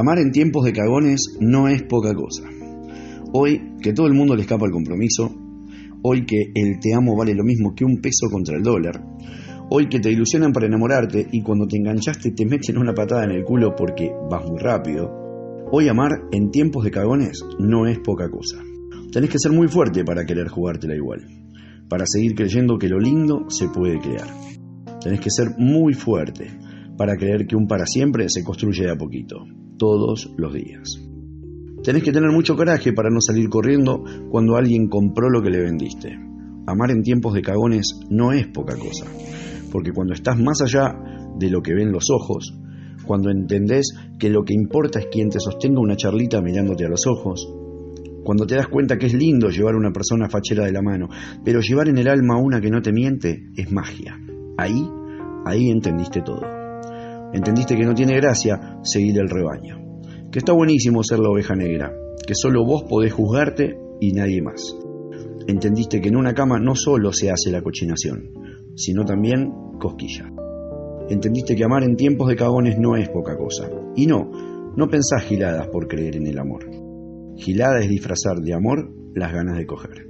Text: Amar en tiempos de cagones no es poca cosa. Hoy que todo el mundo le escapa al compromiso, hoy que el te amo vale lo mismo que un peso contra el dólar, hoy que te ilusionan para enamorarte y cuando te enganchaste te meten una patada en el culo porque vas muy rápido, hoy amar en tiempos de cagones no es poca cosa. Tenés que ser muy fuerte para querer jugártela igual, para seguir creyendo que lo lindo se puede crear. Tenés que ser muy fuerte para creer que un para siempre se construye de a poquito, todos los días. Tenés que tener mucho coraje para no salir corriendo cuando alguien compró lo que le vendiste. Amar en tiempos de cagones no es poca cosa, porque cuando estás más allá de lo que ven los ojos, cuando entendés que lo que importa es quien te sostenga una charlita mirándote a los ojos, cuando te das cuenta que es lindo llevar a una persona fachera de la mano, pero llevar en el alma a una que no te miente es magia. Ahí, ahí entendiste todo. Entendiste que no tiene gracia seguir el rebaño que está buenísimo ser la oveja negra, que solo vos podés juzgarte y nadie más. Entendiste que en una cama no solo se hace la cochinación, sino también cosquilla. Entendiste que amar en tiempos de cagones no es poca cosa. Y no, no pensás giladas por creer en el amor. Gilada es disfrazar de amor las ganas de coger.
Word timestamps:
Amar 0.00 0.18
en 0.18 0.32
tiempos 0.32 0.64
de 0.64 0.72
cagones 0.72 1.36
no 1.40 1.68
es 1.68 1.82
poca 1.82 2.14
cosa. 2.14 2.44
Hoy 3.34 3.74
que 3.82 3.92
todo 3.92 4.06
el 4.06 4.14
mundo 4.14 4.34
le 4.34 4.40
escapa 4.40 4.64
al 4.64 4.72
compromiso, 4.72 5.30
hoy 6.00 6.24
que 6.24 6.52
el 6.54 6.80
te 6.80 6.94
amo 6.94 7.14
vale 7.14 7.34
lo 7.34 7.44
mismo 7.44 7.74
que 7.74 7.84
un 7.84 8.00
peso 8.00 8.30
contra 8.32 8.56
el 8.56 8.62
dólar, 8.62 9.04
hoy 9.68 9.90
que 9.90 10.00
te 10.00 10.10
ilusionan 10.10 10.54
para 10.54 10.64
enamorarte 10.64 11.26
y 11.30 11.42
cuando 11.42 11.66
te 11.66 11.76
enganchaste 11.76 12.30
te 12.30 12.46
meten 12.46 12.78
una 12.78 12.94
patada 12.94 13.24
en 13.24 13.32
el 13.32 13.44
culo 13.44 13.74
porque 13.76 14.10
vas 14.30 14.42
muy 14.48 14.58
rápido, 14.58 15.10
hoy 15.70 15.88
amar 15.88 16.12
en 16.32 16.50
tiempos 16.50 16.82
de 16.82 16.92
cagones 16.92 17.44
no 17.58 17.86
es 17.86 17.98
poca 17.98 18.30
cosa. 18.30 18.56
Tenés 19.12 19.28
que 19.28 19.38
ser 19.38 19.52
muy 19.52 19.68
fuerte 19.68 20.02
para 20.02 20.24
querer 20.24 20.48
jugártela 20.48 20.96
igual, 20.96 21.26
para 21.90 22.06
seguir 22.06 22.34
creyendo 22.34 22.78
que 22.78 22.88
lo 22.88 22.98
lindo 22.98 23.50
se 23.50 23.68
puede 23.68 24.00
crear. 24.00 24.28
Tenés 25.02 25.20
que 25.20 25.30
ser 25.30 25.48
muy 25.58 25.92
fuerte 25.92 26.46
para 27.00 27.16
creer 27.16 27.46
que 27.46 27.56
un 27.56 27.66
para 27.66 27.86
siempre 27.86 28.28
se 28.28 28.44
construye 28.44 28.84
de 28.84 28.90
a 28.90 28.94
poquito, 28.94 29.46
todos 29.78 30.34
los 30.36 30.52
días. 30.52 31.00
Tenés 31.82 32.02
que 32.02 32.12
tener 32.12 32.30
mucho 32.30 32.56
coraje 32.56 32.92
para 32.92 33.08
no 33.08 33.22
salir 33.22 33.48
corriendo 33.48 34.04
cuando 34.28 34.54
alguien 34.54 34.86
compró 34.86 35.30
lo 35.30 35.40
que 35.40 35.48
le 35.48 35.62
vendiste. 35.62 36.10
Amar 36.66 36.90
en 36.90 37.02
tiempos 37.02 37.32
de 37.32 37.40
cagones 37.40 37.98
no 38.10 38.32
es 38.32 38.48
poca 38.48 38.76
cosa, 38.76 39.06
porque 39.72 39.92
cuando 39.92 40.12
estás 40.12 40.38
más 40.38 40.60
allá 40.60 40.94
de 41.38 41.48
lo 41.48 41.62
que 41.62 41.72
ven 41.72 41.90
los 41.90 42.10
ojos, 42.10 42.54
cuando 43.06 43.30
entendés 43.30 43.94
que 44.18 44.28
lo 44.28 44.44
que 44.44 44.52
importa 44.52 44.98
es 44.98 45.06
quien 45.10 45.30
te 45.30 45.40
sostenga 45.40 45.80
una 45.80 45.96
charlita 45.96 46.42
mirándote 46.42 46.84
a 46.84 46.90
los 46.90 47.06
ojos, 47.06 47.50
cuando 48.24 48.44
te 48.44 48.56
das 48.56 48.68
cuenta 48.68 48.98
que 48.98 49.06
es 49.06 49.14
lindo 49.14 49.48
llevar 49.48 49.72
a 49.72 49.78
una 49.78 49.90
persona 49.90 50.28
fachera 50.28 50.66
de 50.66 50.72
la 50.72 50.82
mano, 50.82 51.08
pero 51.46 51.62
llevar 51.62 51.88
en 51.88 51.96
el 51.96 52.08
alma 52.08 52.34
a 52.34 52.42
una 52.42 52.60
que 52.60 52.68
no 52.68 52.82
te 52.82 52.92
miente 52.92 53.48
es 53.56 53.72
magia. 53.72 54.20
Ahí, 54.58 54.86
ahí 55.46 55.70
entendiste 55.70 56.20
todo. 56.20 56.59
Entendiste 57.32 57.76
que 57.76 57.84
no 57.84 57.94
tiene 57.94 58.16
gracia 58.16 58.78
seguir 58.82 59.18
el 59.18 59.28
rebaño 59.28 59.90
que 60.30 60.38
está 60.38 60.52
buenísimo 60.52 61.02
ser 61.02 61.18
la 61.18 61.30
oveja 61.30 61.56
negra, 61.56 61.92
que 62.24 62.34
solo 62.34 62.64
vos 62.64 62.84
podés 62.88 63.12
juzgarte 63.12 63.76
y 64.00 64.12
nadie 64.12 64.40
más. 64.40 64.76
Entendiste 65.48 66.00
que 66.00 66.08
en 66.08 66.16
una 66.16 66.34
cama 66.34 66.60
no 66.60 66.76
solo 66.76 67.12
se 67.12 67.30
hace 67.30 67.50
la 67.50 67.62
cochinación, 67.62 68.30
sino 68.76 69.04
también 69.04 69.50
cosquilla. 69.80 70.30
Entendiste 71.08 71.56
que 71.56 71.64
amar 71.64 71.82
en 71.82 71.96
tiempos 71.96 72.28
de 72.28 72.36
cagones 72.36 72.78
no 72.78 72.96
es 72.96 73.08
poca 73.08 73.36
cosa. 73.36 73.68
Y 73.96 74.06
no, 74.06 74.30
no 74.76 74.86
pensás 74.86 75.24
giladas 75.24 75.66
por 75.66 75.88
creer 75.88 76.16
en 76.16 76.28
el 76.28 76.38
amor. 76.38 76.64
Gilada 77.36 77.80
es 77.80 77.88
disfrazar 77.88 78.36
de 78.36 78.54
amor 78.54 78.92
las 79.14 79.32
ganas 79.32 79.58
de 79.58 79.66
coger. 79.66 80.06